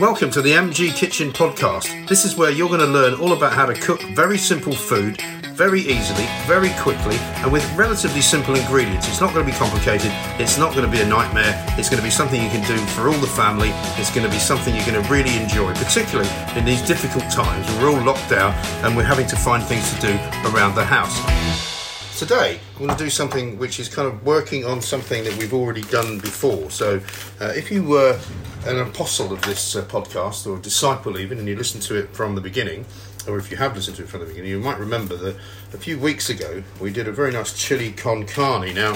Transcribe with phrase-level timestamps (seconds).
[0.00, 2.08] Welcome to the MG Kitchen Podcast.
[2.08, 5.20] This is where you're going to learn all about how to cook very simple food
[5.54, 9.08] very easily, very quickly, and with relatively simple ingredients.
[9.08, 10.10] It's not going to be complicated,
[10.40, 12.76] it's not going to be a nightmare, it's going to be something you can do
[12.92, 16.28] for all the family, it's going to be something you're going to really enjoy, particularly
[16.56, 18.52] in these difficult times we're all locked down
[18.84, 20.12] and we're having to find things to do
[20.50, 21.73] around the house.
[22.16, 25.52] Today, I'm going to do something which is kind of working on something that we've
[25.52, 26.70] already done before.
[26.70, 27.00] So,
[27.40, 28.20] uh, if you were
[28.66, 32.14] an apostle of this uh, podcast or a disciple even, and you listened to it
[32.14, 32.86] from the beginning,
[33.26, 35.36] or if you have listened to it from the beginning, you might remember that
[35.72, 38.72] a few weeks ago we did a very nice chili con carne.
[38.72, 38.94] Now,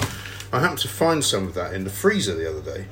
[0.53, 2.85] I happened to find some of that in the freezer the other day,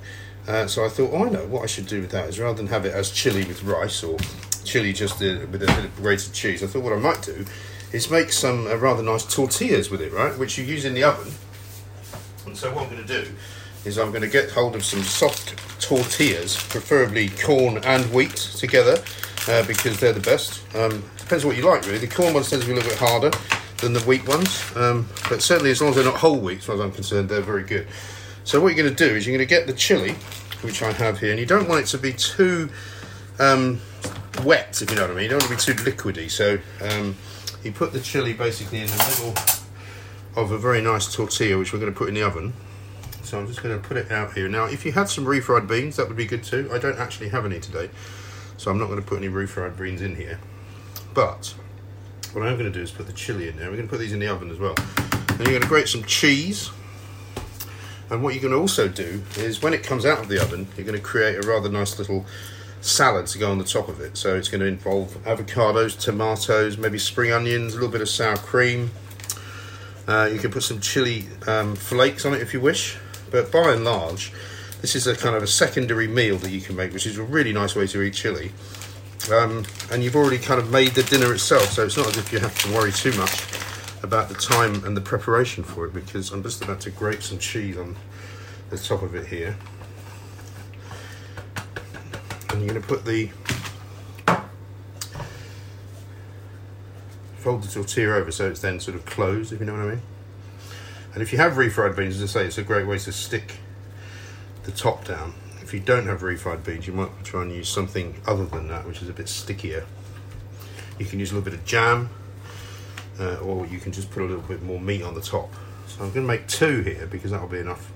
[0.45, 2.57] uh, so I thought, oh, I know what I should do with that is rather
[2.57, 4.17] than have it as chili with rice or
[4.65, 7.45] chili just uh, with a bit of grated cheese, I thought what I might do
[7.91, 11.03] is make some uh, rather nice tortillas with it, right, which you use in the
[11.03, 11.31] oven.
[12.45, 13.31] And so what I'm going to do
[13.85, 19.01] is I'm going to get hold of some soft tortillas, preferably corn and wheat together,
[19.47, 20.63] uh, because they're the best.
[20.75, 21.99] Um, depends what you like, really.
[21.99, 23.31] The corn ones tend to be a little bit harder
[23.77, 26.65] than the wheat ones, um, but certainly as long as they're not whole wheat, as
[26.65, 27.87] far as I'm concerned, they're very good.
[28.43, 30.15] So what you're going to do is you're going to get the chili,
[30.61, 32.69] which I have here, and you don't want it to be too
[33.39, 33.79] um,
[34.43, 35.23] wet, if you know what I mean.
[35.23, 36.29] You don't want to be too liquidy.
[36.31, 37.15] So um,
[37.63, 39.33] you put the chili basically in the middle
[40.35, 42.53] of a very nice tortilla, which we're going to put in the oven.
[43.23, 44.47] So I'm just going to put it out here.
[44.47, 46.69] Now, if you had some refried beans, that would be good too.
[46.71, 47.89] I don't actually have any today,
[48.55, 50.39] so I'm not going to put any refried beans in here.
[51.13, 51.53] But
[52.33, 53.69] what I'm going to do is put the chili in there.
[53.69, 54.75] We're going to put these in the oven as well.
[54.75, 56.69] Then you're going to grate some cheese.
[58.09, 60.67] And what you're going to also do is when it comes out of the oven,
[60.77, 62.25] you're going to create a rather nice little
[62.87, 64.17] salad to go on the top of it.
[64.17, 68.37] So it's going to involve avocados, tomatoes, maybe spring onions, a little bit of sour
[68.37, 68.91] cream.
[70.07, 72.97] Uh, you can put some chili um, flakes on it if you wish.
[73.29, 74.31] But by and large,
[74.81, 77.23] this is a kind of a secondary meal that you can make, which is a
[77.23, 78.51] really nice way to eat chili.
[79.31, 82.31] Um, and you've already kind of made the dinner itself, so it's not as if
[82.31, 83.43] you have to worry too much
[84.03, 87.39] about the time and the preparation for it because I'm just about to grate some
[87.39, 87.95] cheese on
[88.69, 89.57] the top of it here.
[92.49, 93.29] And you're going to put the
[97.37, 100.01] folded tortilla over so it's then sort of closed, if you know what I mean.
[101.13, 103.55] And if you have refried beans, as I say, it's a great way to stick
[104.63, 105.33] the top down.
[105.61, 108.85] If you don't have refried beans, you might try and use something other than that,
[108.85, 109.85] which is a bit stickier.
[110.99, 112.09] You can use a little bit of jam,
[113.19, 115.53] uh, or you can just put a little bit more meat on the top.
[115.87, 117.91] So I'm going to make two here because that'll be enough.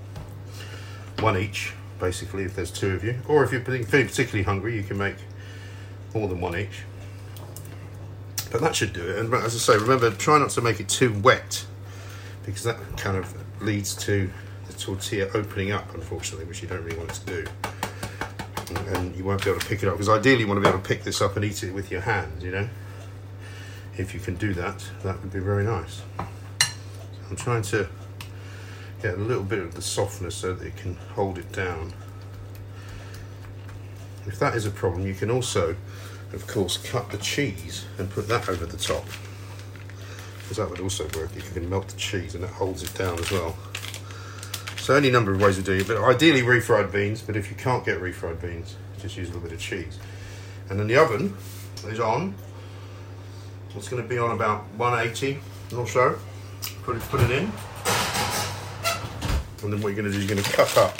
[1.19, 3.15] One each, basically, if there's two of you.
[3.29, 5.15] Or if you're feeling particularly hungry, you can make
[6.13, 6.81] more than one each.
[8.51, 9.19] But that should do it.
[9.19, 11.65] And as I say, remember, try not to make it too wet
[12.45, 14.29] because that kind of leads to
[14.67, 17.45] the tortilla opening up, unfortunately, which you don't really want it to do.
[18.93, 20.67] And you won't be able to pick it up because ideally you want to be
[20.67, 22.67] able to pick this up and eat it with your hands, you know.
[23.97, 26.01] If you can do that, that would be very nice.
[27.29, 27.87] I'm trying to
[29.01, 31.93] get a little bit of the softness so that it can hold it down.
[34.27, 35.75] If that is a problem, you can also,
[36.33, 39.05] of course, cut the cheese and put that over the top
[40.51, 42.93] because that would also work if you can melt the cheese and that holds it
[42.93, 43.55] down as well.
[44.77, 47.55] So any number of ways of doing it, but ideally refried beans, but if you
[47.55, 49.97] can't get refried beans, just use a little bit of cheese.
[50.69, 51.37] And then the oven
[51.87, 52.35] is on.
[53.75, 55.39] It's going to be on about 180
[55.77, 56.19] or so.
[56.83, 57.49] Put it, put it in.
[59.63, 60.99] And then what you're going to do is you're going to cut up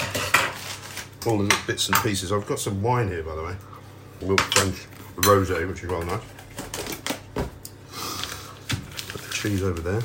[1.26, 2.30] all the little bits and pieces.
[2.32, 3.56] I've got some wine here, by the way.
[4.20, 4.86] A little French
[5.16, 6.22] rosé, which is rather nice.
[9.08, 10.02] Put the cheese over there.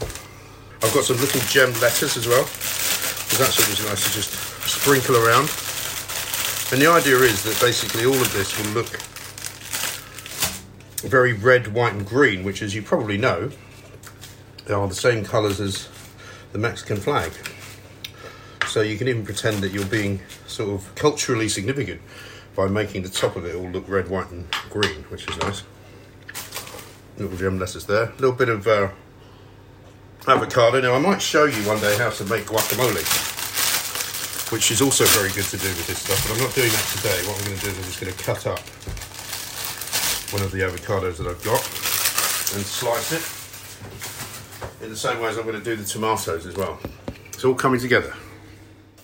[0.81, 4.31] I've got some little gem lettuce as well, because that's always nice to just
[4.67, 5.49] sprinkle around.
[6.71, 8.99] And the idea is that basically all of this will look
[11.09, 13.51] very red, white, and green, which, as you probably know,
[14.69, 15.87] are the same colours as
[16.51, 17.31] the Mexican flag.
[18.77, 21.99] So you can even pretend that you're being sort of culturally significant
[22.55, 25.63] by making the top of it all look red, white, and green, which is nice.
[27.17, 28.03] Little gem lettuce there.
[28.03, 28.89] A little bit of uh,
[30.27, 30.79] avocado.
[30.79, 33.01] Now, I might show you one day how to make guacamole,
[34.51, 36.85] which is also very good to do with this stuff, but I'm not doing that
[36.95, 37.17] today.
[37.27, 38.59] What I'm going to do is I'm just going to cut up
[40.31, 41.65] one of the avocados that I've got
[42.53, 43.25] and slice it
[44.85, 46.77] in the same way as I'm going to do the tomatoes as well.
[47.33, 48.13] It's all coming together.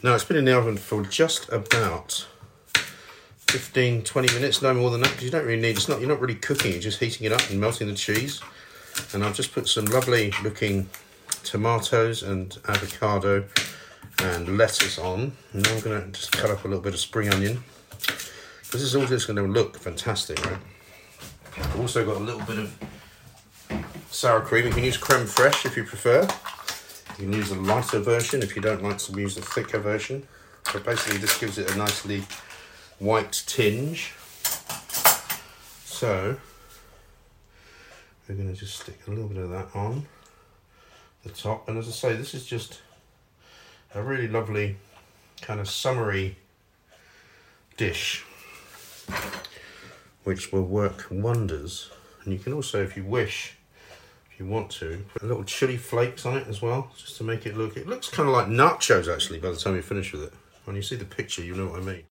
[0.04, 2.28] Now, it's been in the oven for just about
[3.48, 6.10] 15 20 minutes, no more than that, because you don't really need it's not you're
[6.10, 8.42] not really cooking, you're just heating it up and melting the cheese.
[9.14, 10.90] And I've just put some lovely looking
[11.46, 13.46] tomatoes and avocado
[14.20, 15.32] and lettuce on.
[15.54, 17.64] And now I'm going to just cut up a little bit of spring onion.
[18.02, 20.60] Because this is all just going to look fantastic, right?
[21.56, 22.78] I've also got a little bit of
[24.12, 24.66] sour cream.
[24.66, 26.28] You can use creme fraiche if you prefer.
[27.18, 30.28] You can use a lighter version if you don't like to use the thicker version.
[30.72, 32.24] But basically, this gives it a nicely
[33.00, 34.14] white tinge.
[35.86, 36.38] So,
[38.28, 40.06] we're going to just stick a little bit of that on
[41.24, 41.68] the top.
[41.68, 42.82] And as I say, this is just
[43.94, 44.78] a really lovely
[45.42, 46.38] kind of summery
[47.78, 48.24] dish
[50.24, 51.90] which will work wonders.
[52.24, 53.58] And you can also, if you wish,
[54.44, 57.46] you want to, put a little chili flakes on it as well, just to make
[57.46, 57.78] it look.
[57.78, 60.34] It looks kind of like nachos actually by the time you finish with it.
[60.66, 62.04] When you see the picture, you know what I mean.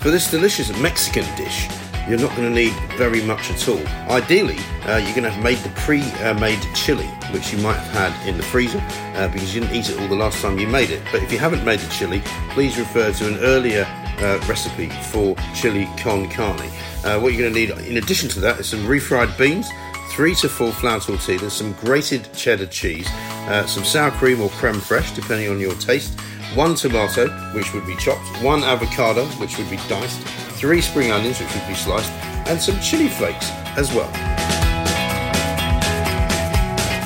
[0.00, 1.68] For this delicious Mexican dish,
[2.08, 3.86] you're not going to need very much at all.
[4.10, 8.28] Ideally, uh, you're going to have made the pre-made chili, which you might have had
[8.28, 8.84] in the freezer
[9.14, 11.02] uh, because you didn't eat it all the last time you made it.
[11.10, 12.20] But if you haven't made the chili,
[12.50, 13.86] please refer to an earlier
[14.18, 16.70] uh, recipe for chili con carne.
[17.04, 19.68] Uh, what you're going to need, in addition to that, is some refried beans,
[20.10, 23.08] three to four flour tortillas, some grated cheddar cheese,
[23.48, 26.18] uh, some sour cream or creme fraiche, depending on your taste,
[26.54, 30.20] one tomato, which would be chopped, one avocado, which would be diced,
[30.56, 32.12] three spring onions, which would be sliced,
[32.46, 34.63] and some chili flakes as well.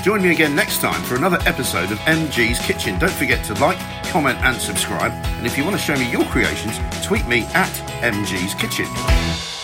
[0.08, 2.99] Join me again next time for another episode of MG's Kitchen.
[2.99, 5.12] Don't forget to like, comment, and subscribe.
[5.12, 7.69] And if you want to show me your creations, tweet me at
[8.00, 9.57] MG's Kitchen.